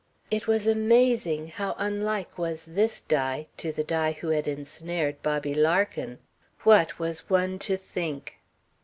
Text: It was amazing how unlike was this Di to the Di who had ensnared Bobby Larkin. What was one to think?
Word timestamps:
It 0.31 0.47
was 0.47 0.65
amazing 0.65 1.49
how 1.49 1.75
unlike 1.77 2.35
was 2.39 2.65
this 2.65 3.01
Di 3.01 3.45
to 3.57 3.71
the 3.71 3.83
Di 3.83 4.13
who 4.13 4.29
had 4.29 4.47
ensnared 4.47 5.21
Bobby 5.21 5.53
Larkin. 5.53 6.17
What 6.63 6.97
was 6.97 7.29
one 7.29 7.59
to 7.59 7.77
think? 7.77 8.39